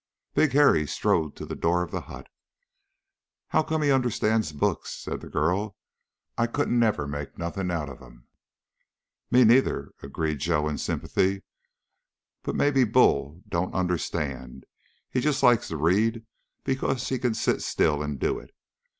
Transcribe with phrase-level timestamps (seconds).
[0.33, 2.25] Big Harry strode to the door of the hut.
[3.49, 5.77] "How come he understands books?" said the girl.
[6.39, 8.25] "I couldn't never make nothing out of 'em."
[9.29, 11.43] "Me neither," agreed Joe in sympathy.
[12.41, 14.65] "But maybe Bull don't understand.
[15.11, 16.25] He just likes to read
[16.63, 18.55] because he can sit still and do it.